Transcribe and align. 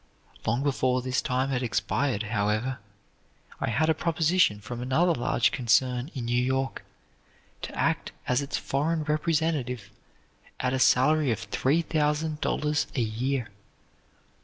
Long 0.47 0.63
before 0.63 1.03
this 1.03 1.21
time 1.21 1.49
had 1.49 1.61
expired, 1.61 2.23
however, 2.23 2.79
I 3.59 3.69
had 3.69 3.87
a 3.87 3.93
proposition 3.93 4.59
from 4.59 4.81
another 4.81 5.13
large 5.13 5.51
concern 5.51 6.09
in 6.15 6.25
New 6.25 6.41
York 6.43 6.83
to 7.61 7.75
act 7.77 8.11
as 8.27 8.41
its 8.41 8.57
foreign 8.57 9.03
representative 9.03 9.91
at 10.59 10.73
a 10.73 10.79
salary 10.79 11.29
of 11.29 11.41
three 11.41 11.83
thousand 11.83 12.41
dollars 12.41 12.87
a 12.95 13.01
year. 13.01 13.51